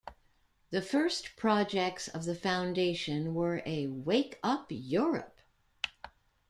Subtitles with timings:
[0.71, 5.37] The first projects of the foundation were a Wake Up Europe!